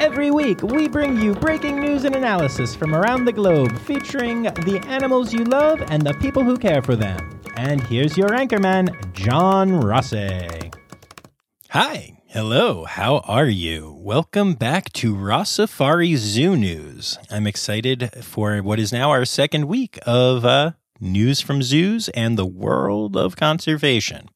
[0.00, 4.80] Every week, we bring you breaking news and analysis from around the globe featuring the
[4.86, 7.40] animals you love and the people who care for them.
[7.56, 10.70] And here's your anchorman, John Rossi.
[11.70, 12.14] Hi.
[12.28, 13.96] Hello, how are you?
[13.98, 17.18] Welcome back to Rossafari Zoo News.
[17.30, 22.38] I'm excited for what is now our second week of uh, news from zoos and
[22.38, 24.28] the world of conservation.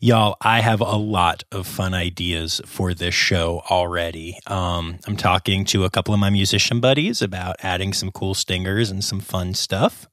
[0.00, 4.38] Y'all, I have a lot of fun ideas for this show already.
[4.46, 8.90] Um, I'm talking to a couple of my musician buddies about adding some cool stingers
[8.90, 10.06] and some fun stuff.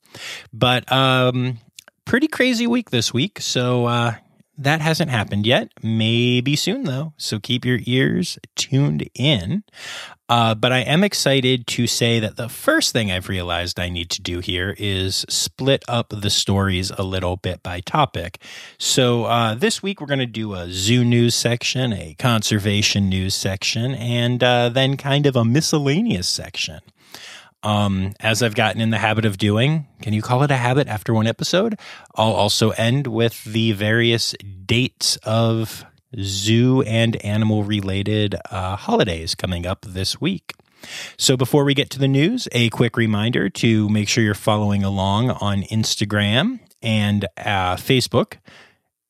[0.52, 1.60] But um,
[2.06, 3.40] pretty crazy week this week.
[3.40, 4.16] So uh,
[4.64, 5.70] that hasn't happened yet.
[5.82, 7.14] Maybe soon, though.
[7.18, 9.64] So keep your ears tuned in.
[10.30, 14.10] Uh, but I am excited to say that the first thing I've realized I need
[14.12, 18.42] to do here is split up the stories a little bit by topic.
[18.78, 23.36] So uh, this week we're going to do a zoo news section, a conservation news
[23.36, 26.80] section, and uh, then kind of a miscellaneous section.
[27.64, 30.88] Um, as I've gotten in the habit of doing, can you call it a habit
[30.88, 31.80] after one episode?
[32.16, 34.34] I'll also end with the various
[34.66, 35.86] dates of
[36.20, 40.54] zoo and animal related uh, holidays coming up this week.
[41.18, 44.84] So before we get to the news, a quick reminder to make sure you're following
[44.84, 48.38] along on Instagram and uh, Facebook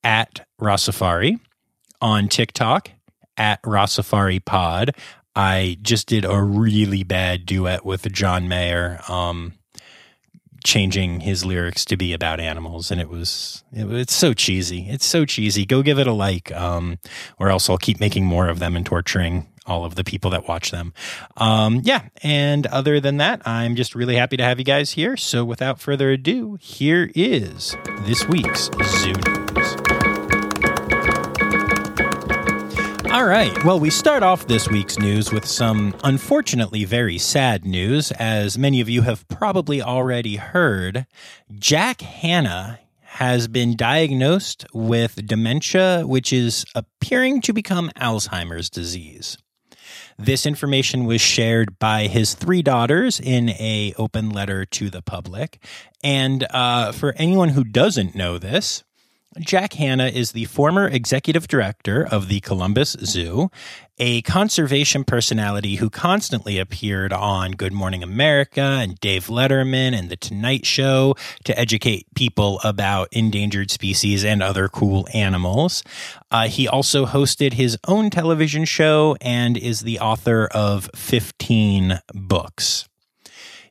[0.04, 1.40] at Rossafari,
[2.02, 2.92] on TikTok
[3.38, 4.96] at Rossafari Pod.
[5.36, 9.54] I just did a really bad duet with John Mayer, um,
[10.64, 14.88] changing his lyrics to be about animals, and it was it, it's so cheesy.
[14.90, 15.66] It's so cheesy.
[15.66, 17.00] Go give it a like, um,
[17.40, 20.48] or else I'll keep making more of them and torturing all of the people that
[20.48, 20.94] watch them.
[21.38, 25.16] Um, yeah, and other than that, I'm just really happy to have you guys here.
[25.16, 29.91] So without further ado, here is this week's Zoo News.
[33.12, 33.52] All right.
[33.66, 38.14] Well, we start off this week's news with some unfortunately very sad news.
[38.14, 41.06] As many of you have probably already heard,
[41.54, 49.38] Jack Hanna has been diagnosed with dementia, which is appearing to become Alzheimer's disease.
[50.18, 55.62] This information was shared by his three daughters in a open letter to the public.
[56.02, 58.86] And uh, for anyone who doesn't know this,
[59.40, 63.50] Jack Hanna is the former executive director of the Columbus Zoo,
[63.98, 70.18] a conservation personality who constantly appeared on Good Morning America and Dave Letterman and The
[70.18, 71.16] Tonight Show
[71.46, 75.82] to educate people about endangered species and other cool animals.
[76.30, 82.90] Uh, he also hosted his own television show and is the author of 15 books.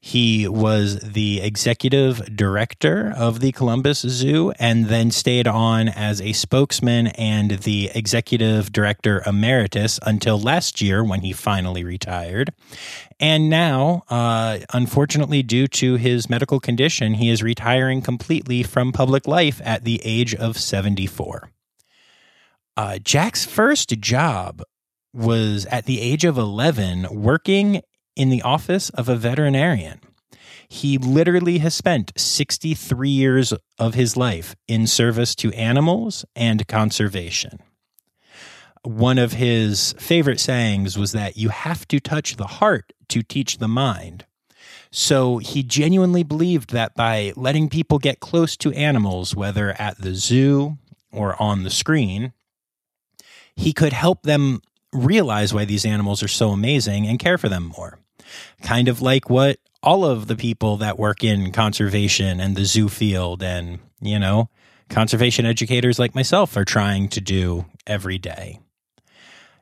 [0.03, 6.33] He was the executive director of the Columbus Zoo and then stayed on as a
[6.33, 12.51] spokesman and the executive director emeritus until last year when he finally retired.
[13.21, 19.29] And now, uh, unfortunately, due to his medical condition, he is retiring completely from public
[19.29, 21.51] life at the age of 74.
[22.75, 24.63] Uh, Jack's first job
[25.13, 27.83] was at the age of 11 working
[28.21, 29.99] in the office of a veterinarian.
[30.69, 37.61] He literally has spent 63 years of his life in service to animals and conservation.
[38.83, 43.57] One of his favorite sayings was that you have to touch the heart to teach
[43.57, 44.27] the mind.
[44.91, 50.15] So he genuinely believed that by letting people get close to animals, whether at the
[50.15, 50.77] zoo
[51.11, 52.35] or on the screen,
[53.57, 54.61] he could help them
[54.93, 57.99] realize why these animals are so amazing and care for them more
[58.63, 62.89] kind of like what all of the people that work in conservation and the zoo
[62.89, 64.49] field and, you know,
[64.89, 68.61] conservation educators like myself are trying to do every day.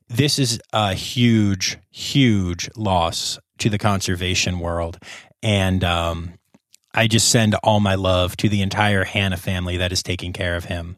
[0.09, 4.99] This is a huge, huge loss to the conservation world.
[5.43, 6.35] And um,
[6.95, 10.57] I just send all my love to the entire Hanna family that is taking care
[10.57, 10.97] of him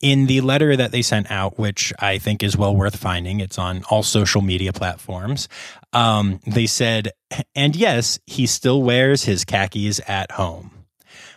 [0.00, 3.58] in the letter that they sent out, which I think is well worth finding, it's
[3.58, 5.48] on all social media platforms.
[5.92, 7.10] Um, they said,
[7.54, 10.86] and yes, he still wears his khakis at home.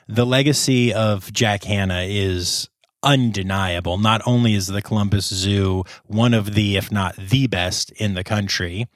[0.07, 2.69] The legacy of Jack Hanna is
[3.03, 3.97] undeniable.
[3.97, 8.23] Not only is the Columbus Zoo one of the, if not the best in the
[8.23, 8.87] country,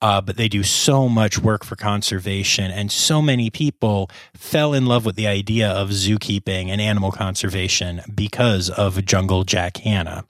[0.00, 4.86] uh, but they do so much work for conservation, and so many people fell in
[4.86, 10.24] love with the idea of zookeeping and animal conservation because of Jungle Jack Hanna.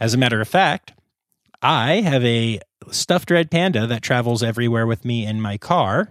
[0.00, 0.92] As a matter of fact,
[1.62, 6.08] I have a stuffed red panda that travels everywhere with me in my car.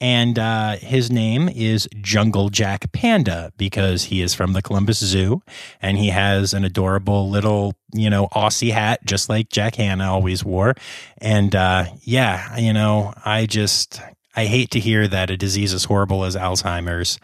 [0.00, 5.42] And uh, his name is Jungle Jack Panda because he is from the Columbus Zoo
[5.80, 10.44] and he has an adorable little, you know, Aussie hat, just like Jack Hanna always
[10.44, 10.74] wore.
[11.18, 14.00] And uh, yeah, you know, I just,
[14.34, 17.18] I hate to hear that a disease as horrible as Alzheimer's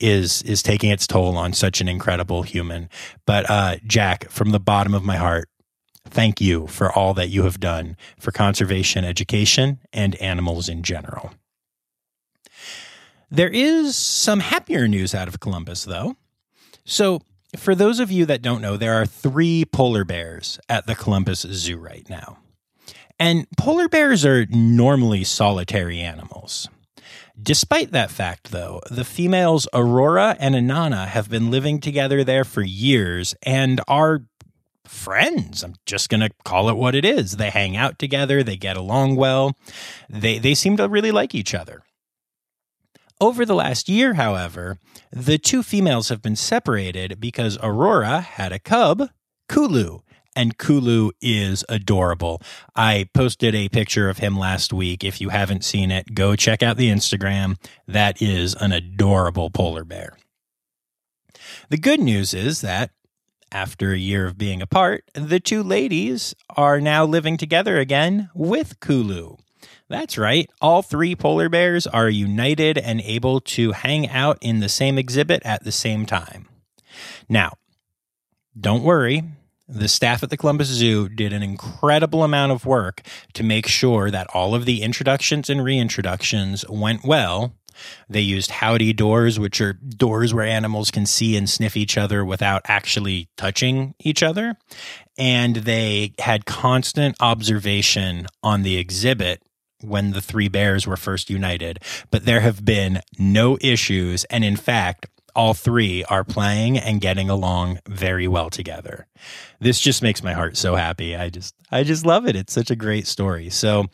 [0.00, 2.88] is is taking its toll on such an incredible human.
[3.26, 5.48] But uh, Jack, from the bottom of my heart,
[6.04, 11.32] thank you for all that you have done for conservation education and animals in general.
[13.30, 16.16] There is some happier news out of Columbus, though.
[16.84, 17.20] So,
[17.56, 21.40] for those of you that don't know, there are three polar bears at the Columbus
[21.40, 22.38] Zoo right now.
[23.18, 26.68] And polar bears are normally solitary animals.
[27.40, 32.62] Despite that fact, though, the females Aurora and Anana have been living together there for
[32.62, 34.22] years and are
[34.84, 35.62] friends.
[35.62, 37.32] I'm just going to call it what it is.
[37.32, 39.56] They hang out together, they get along well.
[40.08, 41.82] They they seem to really like each other.
[43.20, 44.78] Over the last year, however,
[45.10, 49.10] the two females have been separated because Aurora had a cub,
[49.48, 50.00] Kulu,
[50.36, 52.40] and Kulu is adorable.
[52.76, 55.02] I posted a picture of him last week.
[55.02, 57.56] If you haven't seen it, go check out the Instagram.
[57.88, 60.16] That is an adorable polar bear.
[61.70, 62.92] The good news is that
[63.50, 68.78] after a year of being apart, the two ladies are now living together again with
[68.78, 69.38] Kulu.
[69.88, 70.50] That's right.
[70.60, 75.42] All three polar bears are united and able to hang out in the same exhibit
[75.44, 76.46] at the same time.
[77.28, 77.52] Now,
[78.58, 79.24] don't worry.
[79.66, 83.02] The staff at the Columbus Zoo did an incredible amount of work
[83.34, 87.54] to make sure that all of the introductions and reintroductions went well.
[88.08, 92.24] They used howdy doors, which are doors where animals can see and sniff each other
[92.24, 94.56] without actually touching each other.
[95.16, 99.42] And they had constant observation on the exhibit
[99.82, 101.80] when the three bears were first united,
[102.10, 104.24] but there have been no issues.
[104.24, 105.06] And in fact,
[105.38, 109.06] all three are playing and getting along very well together.
[109.60, 111.14] This just makes my heart so happy.
[111.14, 112.34] I just I just love it.
[112.34, 113.48] It's such a great story.
[113.50, 113.86] So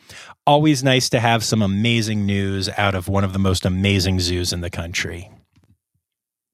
[0.47, 4.53] always nice to have some amazing news out of one of the most amazing zoos
[4.53, 5.29] in the country.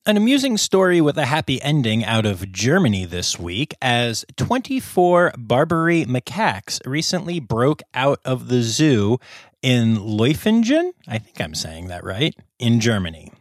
[0.03, 6.05] An amusing story with a happy ending out of Germany this week as 24 Barbary
[6.05, 9.19] macaques recently broke out of the zoo
[9.61, 13.31] in Leufingen, I think I'm saying that right, in Germany.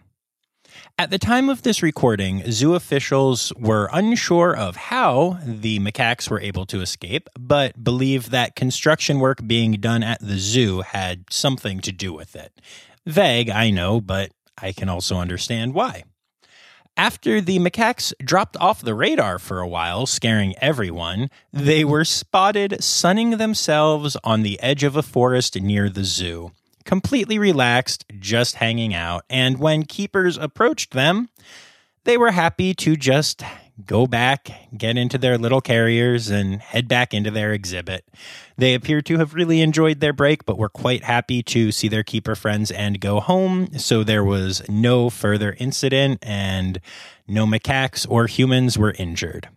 [0.98, 6.42] At the time of this recording, zoo officials were unsure of how the macaques were
[6.42, 11.80] able to escape, but believe that construction work being done at the zoo had something
[11.80, 12.60] to do with it.
[13.06, 16.04] Vague, I know, but I can also understand why.
[16.96, 22.82] After the macaques dropped off the radar for a while, scaring everyone, they were spotted
[22.82, 26.52] sunning themselves on the edge of a forest near the zoo,
[26.84, 29.24] completely relaxed, just hanging out.
[29.30, 31.30] And when keepers approached them,
[32.04, 33.42] they were happy to just
[33.86, 38.04] go back, get into their little carriers, and head back into their exhibit.
[38.56, 42.02] They appear to have really enjoyed their break, but were quite happy to see their
[42.02, 43.68] keeper friends and go home.
[43.78, 46.80] So there was no further incident, and
[47.26, 49.48] no macaques or humans were injured.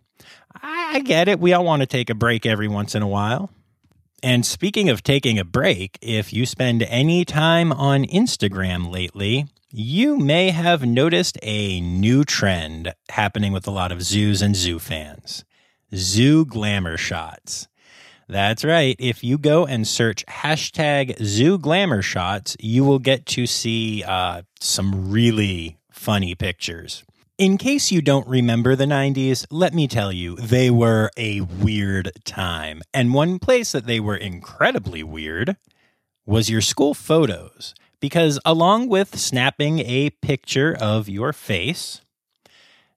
[0.62, 1.40] I get it.
[1.40, 3.50] We all want to take a break every once in a while.
[4.22, 9.46] And speaking of taking a break, if you spend any time on Instagram lately,
[9.76, 14.78] you may have noticed a new trend happening with a lot of zoos and zoo
[14.78, 15.44] fans
[15.92, 17.66] zoo glamour shots.
[18.28, 18.94] That's right.
[19.00, 24.42] If you go and search hashtag zoo glamour shots, you will get to see uh,
[24.60, 27.02] some really funny pictures.
[27.36, 32.12] In case you don't remember the 90s, let me tell you, they were a weird
[32.24, 32.80] time.
[32.92, 35.56] And one place that they were incredibly weird
[36.24, 42.02] was your school photos because along with snapping a picture of your face,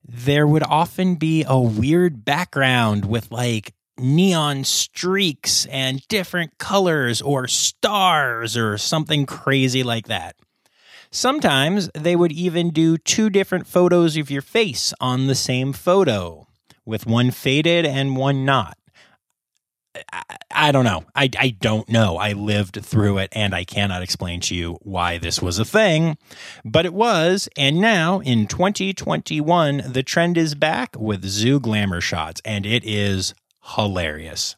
[0.06, 7.48] there would often be a weird background with like neon streaks and different colors or
[7.48, 10.36] stars or something crazy like that.
[11.10, 16.48] Sometimes they would even do two different photos of your face on the same photo,
[16.86, 18.78] with one faded and one not.
[20.52, 21.04] I, don't know.
[21.16, 22.18] I, I don't know.
[22.18, 26.18] I lived through it and I cannot explain to you why this was a thing,
[26.66, 27.48] but it was.
[27.58, 33.34] And now in 2021, the trend is back with zoo glamour shots and it is
[33.76, 34.56] hilarious.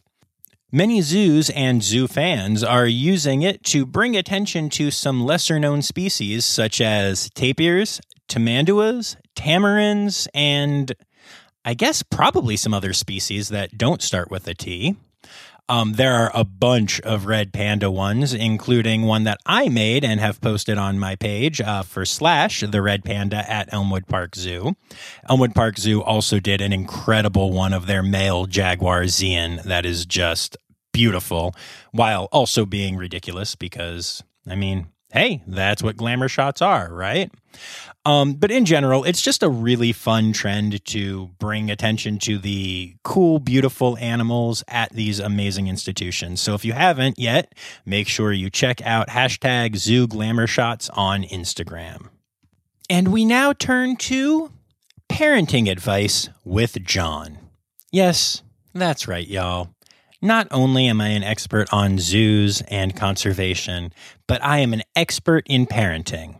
[0.72, 5.81] Many zoos and zoo fans are using it to bring attention to some lesser known
[5.81, 10.93] species such as tapirs, tamanduas, tamarins, and
[11.65, 14.96] I guess probably some other species that don't start with a T.
[15.70, 20.20] Um, there are a bunch of red panda ones, including one that I made and
[20.20, 24.76] have posted on my page uh, for Slash, the red panda at Elmwood Park Zoo.
[25.30, 30.08] Elmwood Park Zoo also did an incredible one of their male jaguar Zian that is
[30.08, 30.58] just
[30.92, 31.54] beautiful,
[31.92, 37.32] while also being ridiculous because, I mean, hey, that's what glamour shots are, right?
[38.06, 42.96] Um, but in general, it's just a really fun trend to bring attention to the
[43.04, 46.42] cool, beautiful animals at these amazing institutions.
[46.42, 47.54] So if you haven't yet,
[47.86, 52.08] make sure you check out hashtag zoo glamour shots on Instagram.
[52.89, 54.51] And we now turn to
[55.10, 57.38] parenting advice with John.
[57.92, 59.70] Yes, that's right, y'all.
[60.22, 63.94] Not only am I an expert on zoos and conservation,
[64.28, 66.40] but I am an expert in parenting.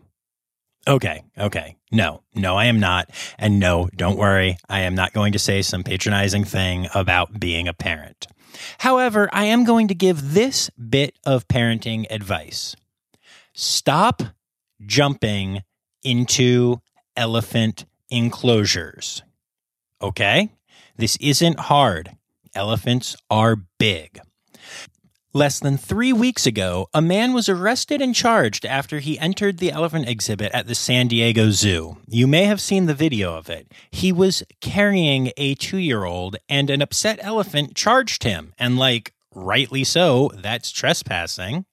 [0.88, 1.78] Okay, okay.
[1.92, 3.10] No, no, I am not.
[3.38, 4.58] And no, don't worry.
[4.68, 8.28] I am not going to say some patronizing thing about being a parent.
[8.80, 12.76] However, I am going to give this bit of parenting advice
[13.54, 14.24] stop
[14.86, 15.62] jumping
[16.04, 16.80] into
[17.16, 19.22] elephant enclosures.
[20.02, 20.50] Okay?
[20.98, 22.16] This isn't hard.
[22.56, 24.20] Elephants are big.
[25.32, 29.72] Less than three weeks ago, a man was arrested and charged after he entered the
[29.72, 31.98] elephant exhibit at the San Diego Zoo.
[32.08, 33.72] You may have seen the video of it.
[33.92, 38.54] He was carrying a two year old, and an upset elephant charged him.
[38.58, 41.66] And, like, rightly so, that's trespassing.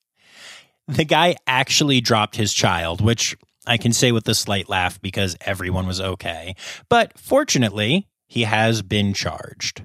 [0.87, 5.35] The guy actually dropped his child, which I can say with a slight laugh because
[5.40, 6.54] everyone was okay.
[6.90, 9.83] But fortunately, he has been charged.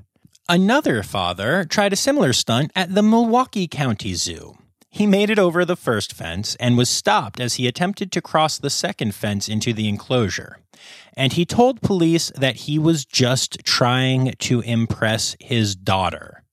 [0.50, 4.58] Another father tried a similar stunt at the Milwaukee County Zoo.
[4.90, 8.58] He made it over the first fence and was stopped as he attempted to cross
[8.58, 10.58] the second fence into the enclosure.
[11.16, 16.44] And he told police that he was just trying to impress his daughter.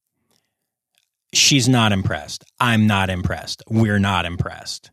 [1.34, 2.44] She's not impressed.
[2.60, 3.62] I'm not impressed.
[3.68, 4.90] We're not impressed.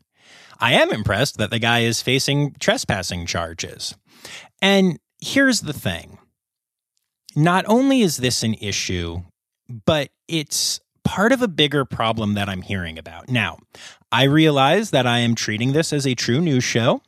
[0.58, 3.94] I am impressed that the guy is facing trespassing charges.
[4.60, 6.15] And here's the thing
[7.36, 9.22] not only is this an issue,
[9.84, 13.28] but it's part of a bigger problem that I'm hearing about.
[13.28, 13.58] Now,
[14.10, 17.02] I realize that I am treating this as a true news show,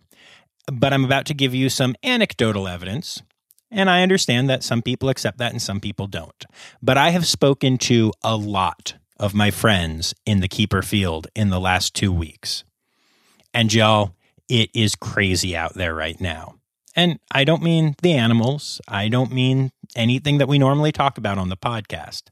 [0.71, 3.23] but I'm about to give you some anecdotal evidence.
[3.71, 6.45] And I understand that some people accept that and some people don't.
[6.83, 11.51] But I have spoken to a lot of my friends in the keeper field in
[11.51, 12.65] the last two weeks.
[13.53, 14.15] And y'all,
[14.49, 16.58] it is crazy out there right now.
[16.99, 21.39] And I don't mean the animals, I don't mean anything that we normally talk about
[21.39, 22.25] on the podcast.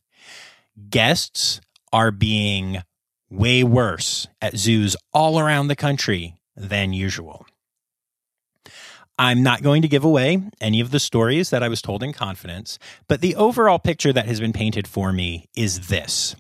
[0.91, 1.61] Guests
[1.93, 2.83] are being
[3.31, 7.47] way worse at zoos all around the country than usual.
[9.17, 12.13] I'm not going to give away any of the stories that I was told in
[12.13, 16.35] confidence, but the overall picture that has been painted for me is this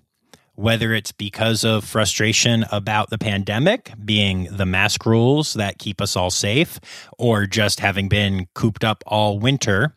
[0.56, 6.16] whether it's because of frustration about the pandemic being the mask rules that keep us
[6.16, 6.80] all safe,
[7.18, 9.94] or just having been cooped up all winter.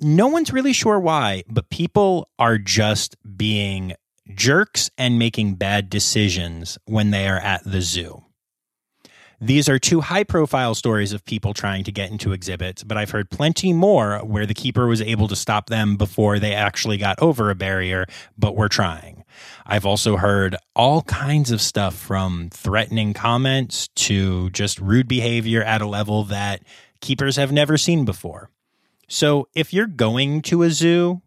[0.00, 3.92] No one's really sure why, but people are just being
[4.34, 8.24] jerks and making bad decisions when they are at the zoo.
[9.42, 13.10] These are two high profile stories of people trying to get into exhibits, but I've
[13.10, 17.18] heard plenty more where the keeper was able to stop them before they actually got
[17.22, 18.04] over a barrier,
[18.36, 19.19] but were trying.
[19.66, 25.82] I've also heard all kinds of stuff from threatening comments to just rude behavior at
[25.82, 26.62] a level that
[27.00, 28.50] keepers have never seen before.
[29.08, 31.22] So if you're going to a zoo,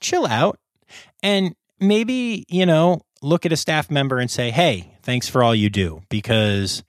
[0.00, 0.58] chill out
[1.22, 5.54] and maybe, you know, look at a staff member and say, hey, thanks for all
[5.54, 6.82] you do because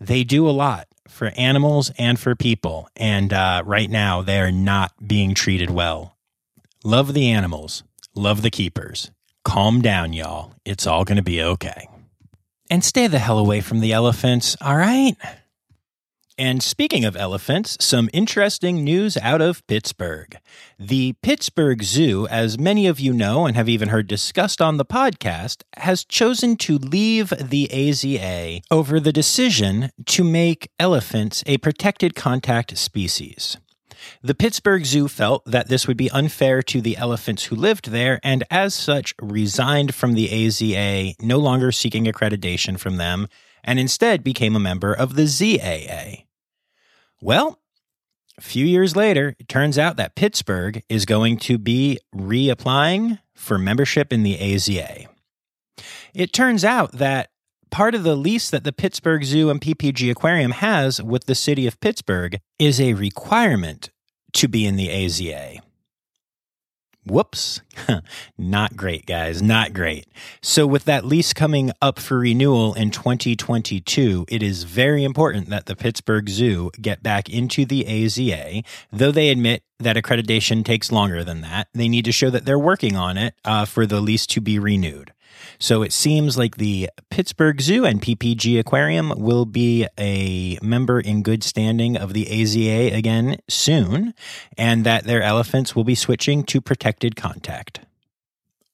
[0.00, 2.88] they do a lot for animals and for people.
[2.96, 6.16] And uh, right now, they are not being treated well.
[6.84, 7.82] Love the animals,
[8.14, 9.10] love the keepers.
[9.44, 10.52] Calm down, y'all.
[10.64, 11.88] It's all going to be okay.
[12.70, 15.14] And stay the hell away from the elephants, all right?
[16.36, 20.36] And speaking of elephants, some interesting news out of Pittsburgh.
[20.80, 24.84] The Pittsburgh Zoo, as many of you know and have even heard discussed on the
[24.84, 32.16] podcast, has chosen to leave the AZA over the decision to make elephants a protected
[32.16, 33.56] contact species.
[34.22, 38.20] The Pittsburgh Zoo felt that this would be unfair to the elephants who lived there
[38.22, 43.28] and, as such, resigned from the AZA, no longer seeking accreditation from them,
[43.62, 46.24] and instead became a member of the ZAA.
[47.20, 47.58] Well,
[48.36, 53.58] a few years later, it turns out that Pittsburgh is going to be reapplying for
[53.58, 55.06] membership in the AZA.
[56.12, 57.30] It turns out that
[57.74, 61.66] part of the lease that the Pittsburgh Zoo and PPG Aquarium has with the city
[61.66, 63.90] of Pittsburgh is a requirement
[64.34, 65.58] to be in the AZA.
[67.04, 67.62] Whoops.
[68.38, 69.42] not great, guys.
[69.42, 70.06] Not great.
[70.40, 75.66] So, with that lease coming up for renewal in 2022, it is very important that
[75.66, 81.24] the Pittsburgh Zoo get back into the AZA, though they admit that accreditation takes longer
[81.24, 81.66] than that.
[81.74, 84.60] They need to show that they're working on it uh, for the lease to be
[84.60, 85.12] renewed.
[85.58, 91.22] So it seems like the Pittsburgh Zoo and PPG Aquarium will be a member in
[91.22, 94.14] good standing of the AZA again soon,
[94.58, 97.80] and that their elephants will be switching to protected contact.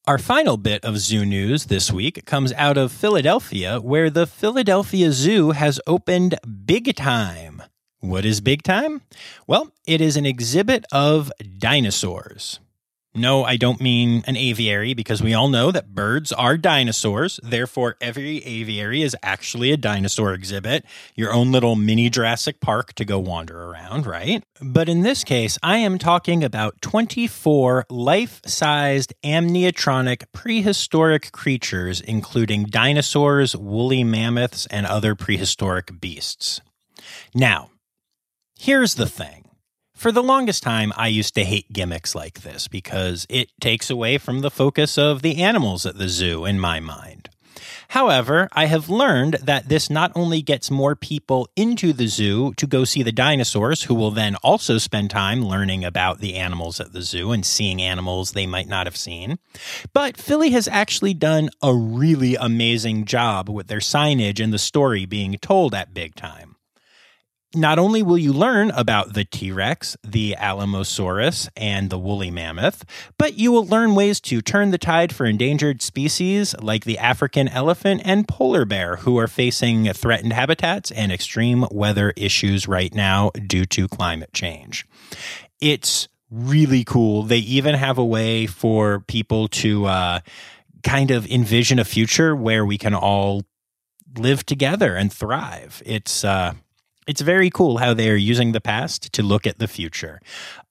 [0.07, 5.13] Our final bit of zoo news this week comes out of Philadelphia, where the Philadelphia
[5.13, 7.63] Zoo has opened Big Time.
[8.01, 9.03] What is Big Time?
[9.47, 12.61] Well, it is an exhibit of dinosaurs.
[13.15, 17.41] No, I don't mean an aviary because we all know that birds are dinosaurs.
[17.43, 20.85] Therefore, every aviary is actually a dinosaur exhibit,
[21.17, 24.45] your own little mini Jurassic Park to go wander around, right?
[24.63, 32.67] But in this case, I am talking about 24 life sized animatronic prehistoric creatures, including
[32.67, 36.61] dinosaurs, woolly mammoths, and other prehistoric beasts.
[37.35, 37.71] Now,
[38.57, 39.50] here's the thing.
[40.01, 44.17] For the longest time, I used to hate gimmicks like this because it takes away
[44.17, 47.29] from the focus of the animals at the zoo in my mind.
[47.89, 52.67] However, I have learned that this not only gets more people into the zoo to
[52.67, 56.95] go see the dinosaurs, who will then also spend time learning about the animals at
[56.95, 59.39] the zoo and seeing animals they might not have seen,
[59.93, 65.05] but Philly has actually done a really amazing job with their signage and the story
[65.05, 66.57] being told at big time
[67.55, 72.85] not only will you learn about the T Rex, the Alamosaurus, and the woolly mammoth,
[73.19, 77.49] but you will learn ways to turn the tide for endangered species like the African
[77.49, 83.31] elephant and polar bear, who are facing threatened habitats and extreme weather issues right now
[83.47, 84.87] due to climate change.
[85.61, 87.25] It's really cool.
[87.25, 90.21] They even have a way for people to uh,
[90.85, 93.43] kind of envision a future where we can all
[94.17, 95.83] live together and thrive.
[95.85, 96.55] It's uh,
[97.07, 100.21] it's very cool how they are using the past to look at the future.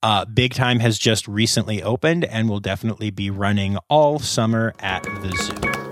[0.03, 5.03] Uh, Big Time has just recently opened and will definitely be running all summer at
[5.03, 5.89] the zoo.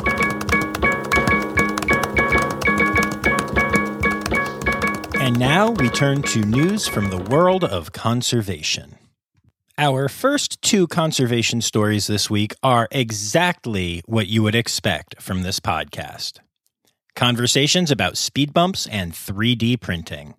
[5.19, 8.97] And now we turn to news from the world of conservation.
[9.77, 15.59] Our first two conservation stories this week are exactly what you would expect from this
[15.59, 16.39] podcast
[17.17, 20.35] conversations about speed bumps and 3D printing.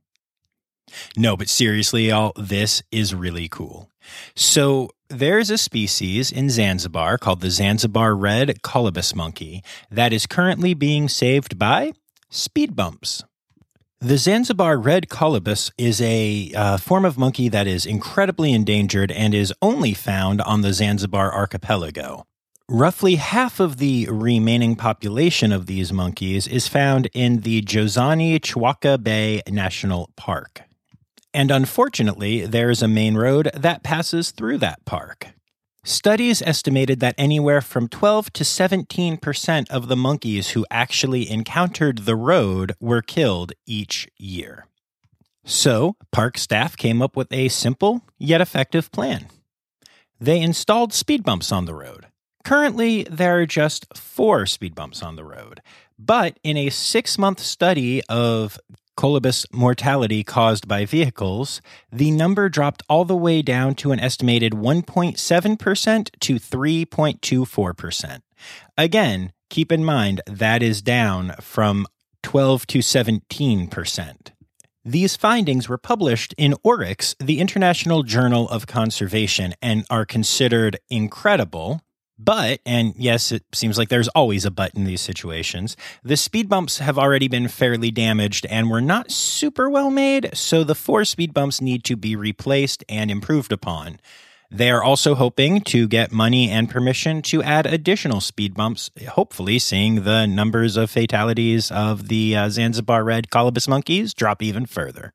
[1.16, 3.90] No, but seriously, y'all, this is really cool.
[4.34, 10.72] So, there's a species in Zanzibar called the Zanzibar red colobus monkey that is currently
[10.72, 11.92] being saved by
[12.30, 13.24] speed bumps.
[14.00, 19.34] The Zanzibar red colobus is a uh, form of monkey that is incredibly endangered and
[19.34, 22.24] is only found on the Zanzibar archipelago.
[22.70, 29.02] Roughly half of the remaining population of these monkeys is found in the Jozani Chwaka
[29.02, 30.60] Bay National Park.
[31.32, 35.28] And unfortunately, there is a main road that passes through that park.
[35.82, 42.16] Studies estimated that anywhere from 12 to 17% of the monkeys who actually encountered the
[42.16, 44.66] road were killed each year.
[45.42, 49.28] So, park staff came up with a simple yet effective plan.
[50.20, 52.07] They installed speed bumps on the road.
[52.48, 55.60] Currently, there are just four speed bumps on the road.
[55.98, 58.58] But in a six month study of
[58.96, 61.60] colobus mortality caused by vehicles,
[61.92, 68.20] the number dropped all the way down to an estimated 1.7% to 3.24%.
[68.78, 71.86] Again, keep in mind that is down from
[72.22, 74.30] 12 to 17%.
[74.86, 81.82] These findings were published in Oryx, the International Journal of Conservation, and are considered incredible
[82.18, 86.48] but, and yes, it seems like there's always a but in these situations, the speed
[86.48, 91.04] bumps have already been fairly damaged and were not super well made, so the four
[91.04, 94.00] speed bumps need to be replaced and improved upon.
[94.50, 99.58] They are also hoping to get money and permission to add additional speed bumps, hopefully,
[99.58, 105.12] seeing the numbers of fatalities of the uh, Zanzibar red colobus monkeys drop even further.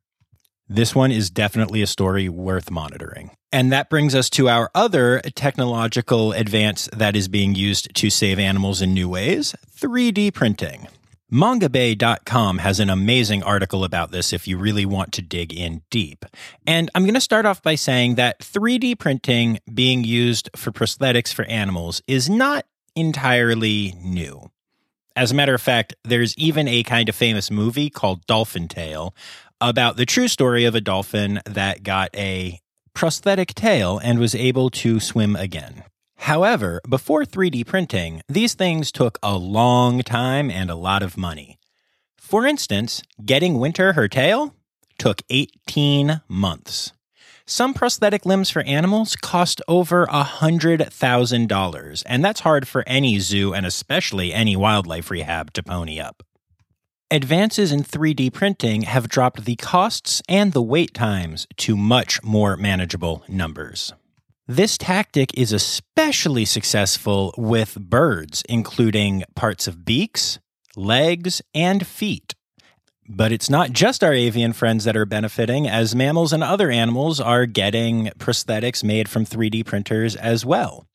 [0.70, 3.32] This one is definitely a story worth monitoring.
[3.52, 8.40] And that brings us to our other technological advance that is being used to save
[8.40, 10.88] animals in new ways 3D printing.
[11.32, 16.26] Mongabay.com has an amazing article about this if you really want to dig in deep.
[16.66, 21.34] And I'm going to start off by saying that 3D printing being used for prosthetics
[21.34, 24.52] for animals is not entirely new.
[25.16, 29.14] As a matter of fact, there's even a kind of famous movie called Dolphin Tale
[29.64, 32.60] about the true story of a dolphin that got a
[32.94, 35.86] prosthetic tail and was able to swim again.
[36.18, 41.60] However, before 3D printing, these things took a long time and a lot of money.
[42.18, 44.54] For instance, getting Winter her tail
[44.98, 46.92] took 18 months.
[47.46, 53.66] Some prosthetic limbs for animals cost over $100,000, and that's hard for any zoo and
[53.66, 56.24] especially any wildlife rehab to pony up.
[57.14, 62.58] Advances in 3D printing have dropped the costs and the wait times to much more
[62.58, 63.94] manageable numbers.
[64.48, 70.40] This tactic is especially successful with birds, including parts of beaks,
[70.76, 72.34] legs, and feet.
[73.08, 77.20] But it's not just our avian friends that are benefiting, as mammals and other animals
[77.20, 80.88] are getting prosthetics made from 3D printers as well.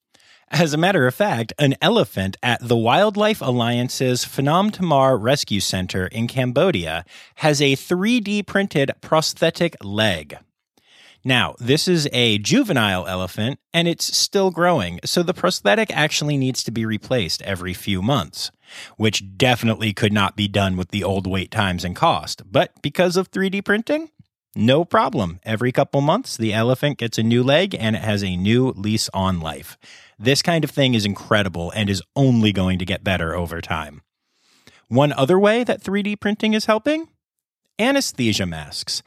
[0.51, 6.07] As a matter of fact, an elephant at the Wildlife Alliance's Phnom Tamao Rescue Center
[6.07, 7.05] in Cambodia
[7.37, 10.39] has a 3D printed prosthetic leg.
[11.23, 16.63] Now, this is a juvenile elephant and it's still growing, so the prosthetic actually needs
[16.65, 18.51] to be replaced every few months
[18.97, 22.43] which definitely could not be done with the old wait times and cost.
[22.51, 24.11] But because of 3D printing,
[24.55, 25.41] no problem.
[25.45, 29.09] Every couple months, the elephant gets a new leg and it has a new lease
[29.15, 29.79] on life.
[30.19, 34.03] This kind of thing is incredible and is only going to get better over time.
[34.89, 37.09] One other way that 3D printing is helping
[37.79, 39.03] anesthesia masks.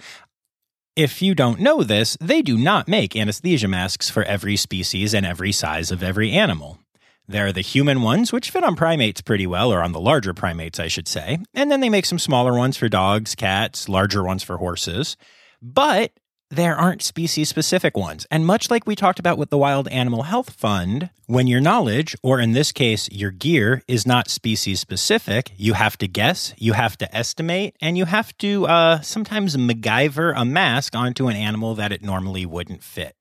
[0.96, 5.26] If you don't know this, they do not make anesthesia masks for every species and
[5.26, 6.80] every size of every animal.
[7.28, 10.34] There are the human ones, which fit on primates pretty well, or on the larger
[10.34, 11.40] primates, I should say.
[11.54, 15.16] And then they make some smaller ones for dogs, cats, larger ones for horses.
[15.62, 16.12] But
[16.52, 18.28] there aren't species specific ones.
[18.30, 22.16] And much like we talked about with the Wild Animal Health Fund, when your knowledge,
[22.22, 26.74] or in this case, your gear, is not species specific, you have to guess, you
[26.74, 31.74] have to estimate, and you have to uh, sometimes MacGyver a mask onto an animal
[31.76, 33.16] that it normally wouldn't fit.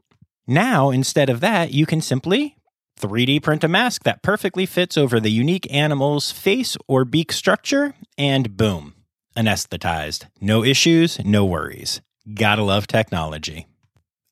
[0.46, 2.56] Now, instead of that, you can simply
[3.00, 7.94] 3D print a mask that perfectly fits over the unique animal's face or beak structure,
[8.18, 8.94] and boom,
[9.36, 10.26] anesthetized.
[10.40, 12.00] No issues, no worries.
[12.34, 13.66] Gotta love technology.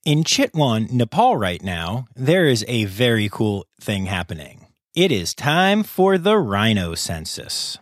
[0.04, 4.66] In Chitwan, Nepal, right now, there is a very cool thing happening.
[4.94, 7.78] It is time for the rhino census.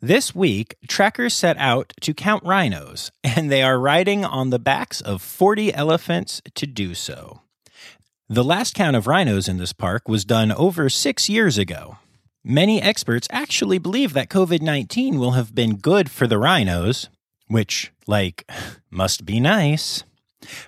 [0.00, 5.00] This week, trekkers set out to count rhinos, and they are riding on the backs
[5.00, 7.40] of 40 elephants to do so.
[8.28, 11.98] The last count of rhinos in this park was done over six years ago.
[12.44, 17.08] Many experts actually believe that COVID 19 will have been good for the rhinos,
[17.48, 18.50] which, like,
[18.90, 20.04] must be nice.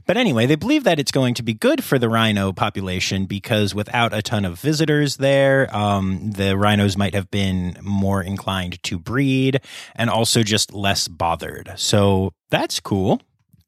[0.07, 3.75] But anyway, they believe that it's going to be good for the rhino population because
[3.75, 8.99] without a ton of visitors there, um, the rhinos might have been more inclined to
[8.99, 9.61] breed
[9.95, 11.73] and also just less bothered.
[11.77, 13.21] So that's cool.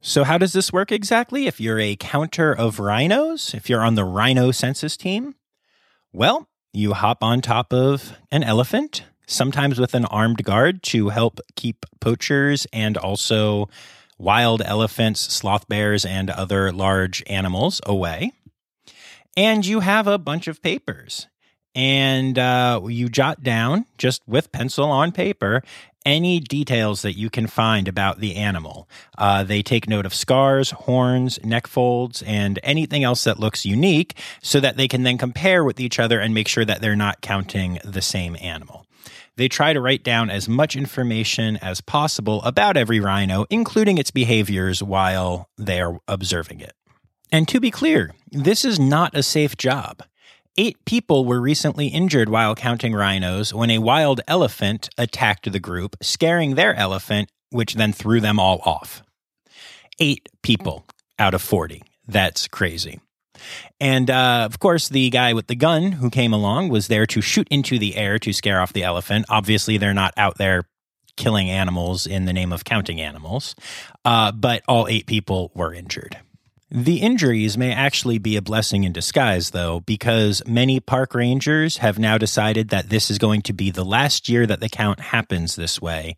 [0.02, 3.96] So, how does this work exactly if you're a counter of rhinos, if you're on
[3.96, 5.34] the rhino census team?
[6.10, 11.40] Well, you hop on top of an elephant, sometimes with an armed guard to help
[11.56, 13.68] keep poachers and also
[14.18, 18.32] wild elephants, sloth bears, and other large animals away.
[19.36, 21.26] And you have a bunch of papers.
[21.74, 25.62] And uh, you jot down just with pencil on paper
[26.04, 28.88] any details that you can find about the animal.
[29.18, 34.16] Uh, they take note of scars, horns, neck folds, and anything else that looks unique
[34.42, 37.20] so that they can then compare with each other and make sure that they're not
[37.20, 38.86] counting the same animal.
[39.36, 44.10] They try to write down as much information as possible about every rhino, including its
[44.10, 46.72] behaviors while they are observing it.
[47.32, 50.02] And to be clear, this is not a safe job.
[50.56, 55.96] Eight people were recently injured while counting rhinos when a wild elephant attacked the group,
[56.02, 59.02] scaring their elephant, which then threw them all off.
[60.00, 60.86] Eight people
[61.18, 61.82] out of 40.
[62.06, 63.00] That's crazy.
[63.80, 67.20] And uh, of course, the guy with the gun who came along was there to
[67.20, 69.26] shoot into the air to scare off the elephant.
[69.28, 70.64] Obviously, they're not out there
[71.16, 73.54] killing animals in the name of counting animals,
[74.04, 76.16] uh, but all eight people were injured.
[76.72, 81.98] The injuries may actually be a blessing in disguise, though, because many park rangers have
[81.98, 85.56] now decided that this is going to be the last year that the count happens
[85.56, 86.16] this way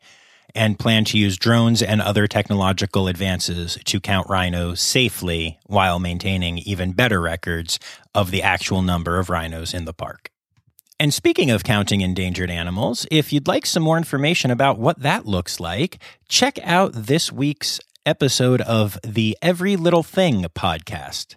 [0.55, 6.59] and plan to use drones and other technological advances to count rhinos safely while maintaining
[6.59, 7.79] even better records
[8.15, 10.31] of the actual number of rhinos in the park.
[11.01, 15.27] And speaking of counting endangered animals, if you'd like some more information about what that
[15.27, 21.35] looks like, check out this week's episode of the Every Little Thing podcast.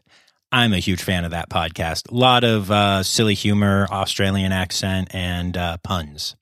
[0.51, 2.12] I'm a huge fan of that podcast.
[2.12, 6.36] A lot of uh, silly humor, Australian accent, and uh, puns.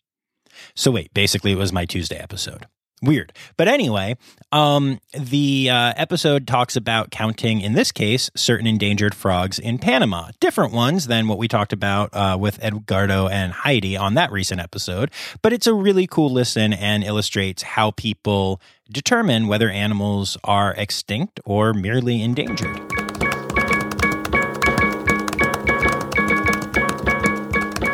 [0.76, 2.66] So wait, basically it was my Tuesday episode.
[3.04, 3.34] Weird.
[3.58, 4.16] But anyway,
[4.54, 10.30] um, the uh, episode talks about counting, in this case, certain endangered frogs in Panama.
[10.40, 14.62] Different ones than what we talked about uh, with Edgardo and Heidi on that recent
[14.62, 15.12] episode.
[15.42, 21.42] But it's a really cool listen and illustrates how people determine whether animals are extinct
[21.44, 23.03] or merely endangered.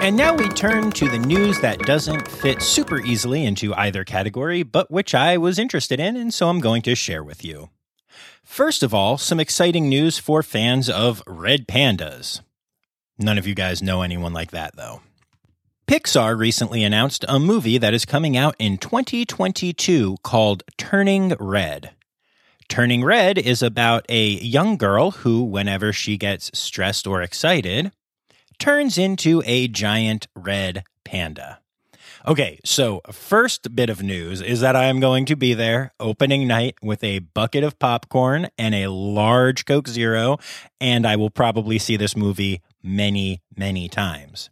[0.01, 4.63] And now we turn to the news that doesn't fit super easily into either category,
[4.63, 7.69] but which I was interested in, and so I'm going to share with you.
[8.41, 12.41] First of all, some exciting news for fans of red pandas.
[13.19, 15.01] None of you guys know anyone like that, though.
[15.85, 21.91] Pixar recently announced a movie that is coming out in 2022 called Turning Red.
[22.69, 27.91] Turning Red is about a young girl who, whenever she gets stressed or excited,
[28.59, 31.59] turns into a giant red panda.
[32.27, 36.47] Okay, so first bit of news is that I am going to be there opening
[36.47, 40.37] night with a bucket of popcorn and a large Coke Zero,
[40.81, 44.49] and I will probably see this movie many, many times.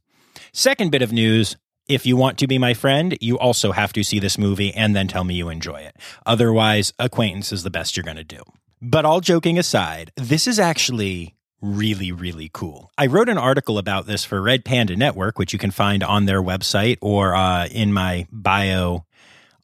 [0.54, 4.04] Second bit of news if you want to be my friend, you also have to
[4.04, 5.96] see this movie and then tell me you enjoy it.
[6.26, 8.42] Otherwise, acquaintance is the best you're going to do.
[8.82, 12.92] But all joking aside, this is actually really, really cool.
[12.98, 16.26] I wrote an article about this for Red Panda Network, which you can find on
[16.26, 19.06] their website or uh, in my bio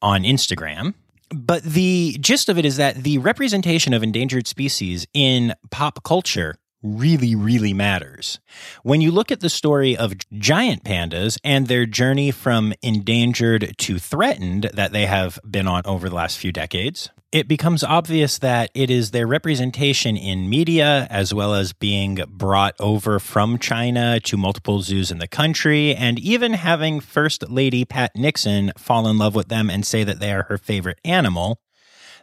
[0.01, 0.93] on Instagram.
[1.29, 6.57] But the gist of it is that the representation of endangered species in pop culture
[6.83, 8.39] really, really matters.
[8.83, 13.97] When you look at the story of giant pandas and their journey from endangered to
[13.97, 18.69] threatened that they have been on over the last few decades, it becomes obvious that
[18.75, 24.37] it is their representation in media, as well as being brought over from China to
[24.37, 29.33] multiple zoos in the country, and even having First Lady Pat Nixon fall in love
[29.33, 31.59] with them and say that they are her favorite animal,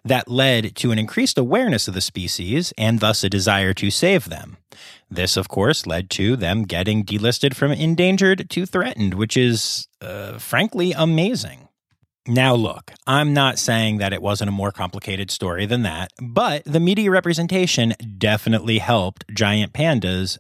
[0.05, 4.27] that led to an increased awareness of the species and thus a desire to save
[4.29, 4.59] them.
[5.11, 10.39] This, of course, led to them getting delisted from endangered to threatened, which is, uh,
[10.39, 11.67] frankly, amazing.
[12.27, 16.63] Now, look, I'm not saying that it wasn't a more complicated story than that, but
[16.65, 20.37] the media representation definitely helped giant pandas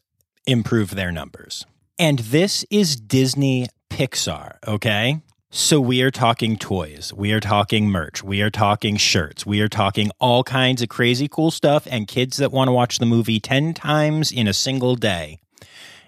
[0.47, 1.65] improve their numbers.
[1.99, 5.21] And this is Disney Pixar, okay?
[5.51, 9.69] So we are talking toys, we are talking merch, we are talking shirts, we are
[9.69, 13.41] talking all kinds of crazy cool stuff and kids that want to watch the movie
[13.41, 15.41] 10 times in a single day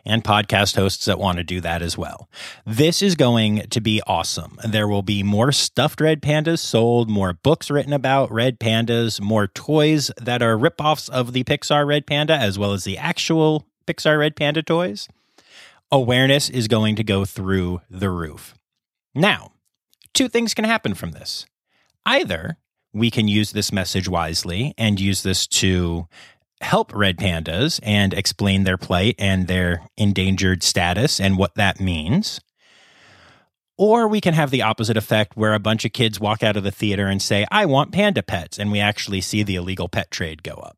[0.04, 2.28] and podcast hosts that want to do that as well.
[2.66, 4.58] This is going to be awesome.
[4.66, 9.46] There will be more stuffed red pandas sold, more books written about red pandas, more
[9.46, 14.18] toys that are ripoffs of the Pixar red panda, as well as the actual Pixar
[14.18, 15.08] red panda toys.
[15.90, 18.54] Awareness is going to go through the roof.
[19.14, 19.52] Now,
[20.14, 21.46] two things can happen from this.
[22.06, 22.56] Either
[22.92, 26.08] we can use this message wisely and use this to
[26.62, 32.40] help red pandas and explain their plight and their endangered status and what that means.
[33.78, 36.62] Or we can have the opposite effect where a bunch of kids walk out of
[36.62, 40.10] the theater and say, I want panda pets, and we actually see the illegal pet
[40.10, 40.76] trade go up.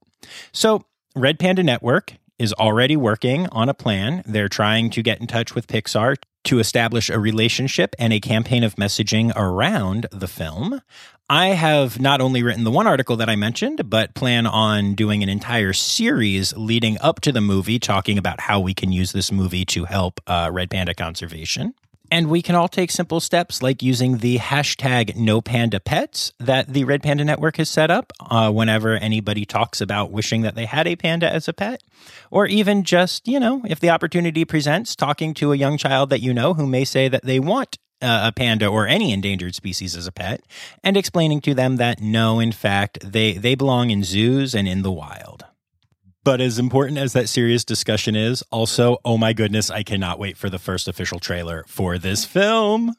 [0.53, 4.23] So, Red Panda Network is already working on a plan.
[4.27, 8.65] They're trying to get in touch with Pixar to establish a relationship and a campaign
[8.65, 10.81] of messaging around the film.
[11.29, 15.23] I have not only written the one article that I mentioned, but plan on doing
[15.23, 19.33] an entire series leading up to the movie, talking about how we can use this
[19.33, 21.73] movie to help uh, red panda conservation.
[22.11, 26.69] And we can all take simple steps like using the hashtag no panda pets that
[26.69, 30.67] the Red Panda Network has set up uh, whenever anybody talks about wishing that they
[30.67, 31.83] had a panda as a pet.
[32.31, 36.21] Or even just, you know, if the opportunity presents, talking to a young child that
[36.21, 40.07] you know who may say that they want a panda or any endangered species as
[40.07, 40.43] a pet
[40.83, 44.83] and explaining to them that no, in fact, they, they belong in zoos and in
[44.83, 45.45] the wild.
[46.25, 50.39] But as important as that serious discussion is, also, oh my goodness, I cannot wait
[50.39, 52.95] for the first official trailer for this film.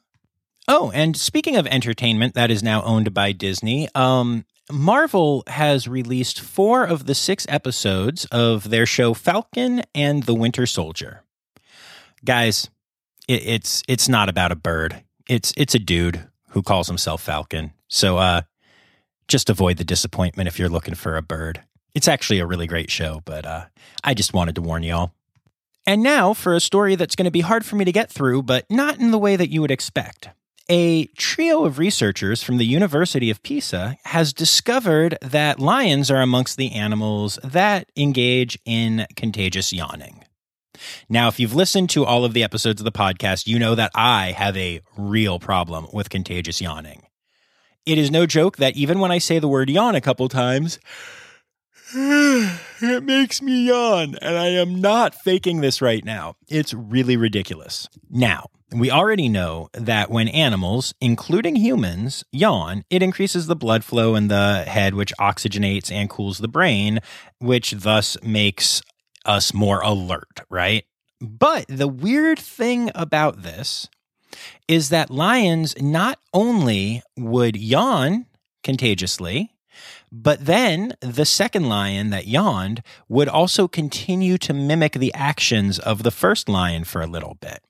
[0.68, 6.40] Oh, and speaking of entertainment that is now owned by Disney, um, Marvel has released
[6.40, 11.22] four of the six episodes of their show Falcon and the Winter Soldier.
[12.24, 12.68] Guys,
[13.28, 15.02] it, it's it's not about a bird.
[15.28, 17.72] It's it's a dude who calls himself Falcon.
[17.88, 18.42] So uh,
[19.28, 21.62] just avoid the disappointment if you're looking for a bird.
[21.94, 23.66] It's actually a really great show, but uh,
[24.04, 25.12] I just wanted to warn y'all.
[25.86, 28.42] And now for a story that's going to be hard for me to get through,
[28.42, 30.28] but not in the way that you would expect.
[30.68, 36.56] A trio of researchers from the University of Pisa has discovered that lions are amongst
[36.56, 40.25] the animals that engage in contagious yawning.
[41.08, 43.90] Now, if you've listened to all of the episodes of the podcast, you know that
[43.94, 47.02] I have a real problem with contagious yawning.
[47.84, 50.78] It is no joke that even when I say the word yawn a couple times,
[51.94, 56.34] it makes me yawn, and I am not faking this right now.
[56.48, 57.88] It's really ridiculous.
[58.10, 64.16] Now, we already know that when animals, including humans, yawn, it increases the blood flow
[64.16, 66.98] in the head, which oxygenates and cools the brain,
[67.38, 68.82] which thus makes
[69.26, 70.84] us more alert, right?
[71.20, 73.88] But the weird thing about this
[74.68, 78.26] is that lions not only would yawn
[78.62, 79.52] contagiously,
[80.10, 86.02] but then the second lion that yawned would also continue to mimic the actions of
[86.02, 87.62] the first lion for a little bit.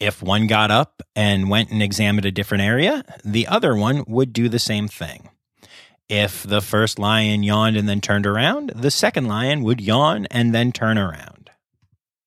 [0.00, 4.32] If one got up and went and examined a different area, the other one would
[4.32, 5.28] do the same thing.
[6.08, 10.54] If the first lion yawned and then turned around, the second lion would yawn and
[10.54, 11.50] then turn around.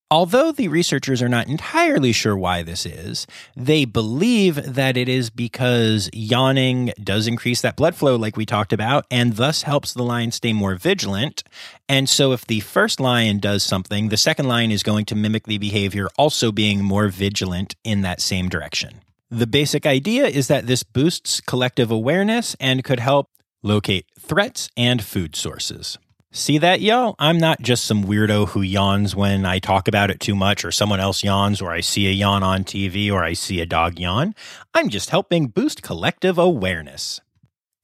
[0.08, 5.30] Although the researchers are not entirely sure why this is, they believe that it is
[5.30, 10.02] because yawning does increase that blood flow, like we talked about, and thus helps the
[10.02, 11.42] lion stay more vigilant.
[11.88, 15.44] And so, if the first lion does something, the second lion is going to mimic
[15.46, 19.00] the behavior, also being more vigilant in that same direction.
[19.30, 23.30] The basic idea is that this boosts collective awareness and could help
[23.62, 25.98] locate threats and food sources.
[26.34, 27.14] See that, y'all?
[27.18, 30.72] I'm not just some weirdo who yawns when I talk about it too much, or
[30.72, 33.98] someone else yawns, or I see a yawn on TV, or I see a dog
[33.98, 34.34] yawn.
[34.72, 37.20] I'm just helping boost collective awareness.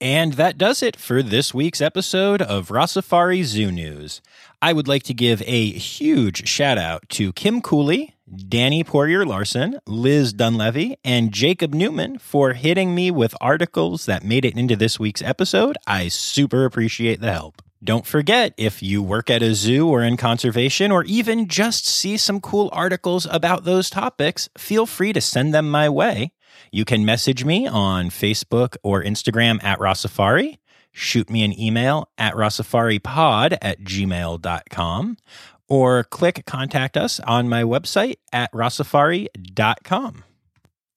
[0.00, 4.20] And that does it for this week's episode of Rossafari Zoo News.
[4.62, 8.14] I would like to give a huge shout out to Kim Cooley,
[8.48, 14.44] Danny Poirier Larson, Liz Dunlevy, and Jacob Newman for hitting me with articles that made
[14.44, 15.76] it into this week's episode.
[15.84, 17.60] I super appreciate the help.
[17.82, 22.16] Don't forget, if you work at a zoo or in conservation, or even just see
[22.16, 26.32] some cool articles about those topics, feel free to send them my way.
[26.70, 30.58] You can message me on Facebook or Instagram at Rossafari,
[30.92, 35.16] shoot me an email at rossafaripod at gmail.com,
[35.68, 40.24] or click contact us on my website at rossafari.com.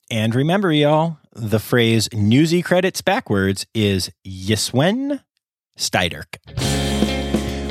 [0.09, 5.21] And remember, y'all, the phrase newsy credits backwards is Yiswen
[5.77, 6.37] Steiderk.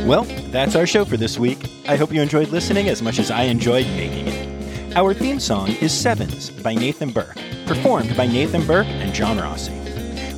[0.06, 1.58] Well, that's our show for this week.
[1.86, 4.49] I hope you enjoyed listening as much as I enjoyed making it.
[4.96, 9.72] Our theme song is Sevens by Nathan Burke, performed by Nathan Burke and John Rossi.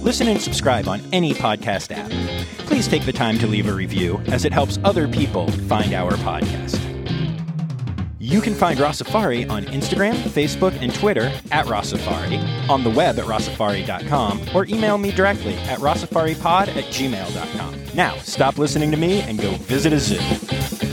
[0.03, 2.11] Listen and subscribe on any podcast app.
[2.67, 6.13] Please take the time to leave a review as it helps other people find our
[6.13, 6.79] podcast.
[8.19, 13.25] You can find Rossafari on Instagram, Facebook, and Twitter at Rossafari, on the web at
[13.25, 17.75] rossafari.com, or email me directly at rossafaripod at gmail.com.
[17.95, 20.92] Now, stop listening to me and go visit a zoo.